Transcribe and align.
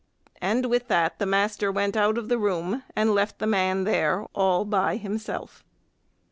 And 0.41 0.65
with 0.65 0.87
that 0.87 1.19
the 1.19 1.27
master 1.27 1.71
went 1.71 1.95
out 1.95 2.17
of 2.17 2.27
the 2.27 2.39
room 2.39 2.81
and 2.95 3.13
left 3.13 3.37
the 3.37 3.45
man 3.45 3.83
there 3.83 4.25
all 4.33 4.65
by 4.65 4.95
himself. 4.97 5.63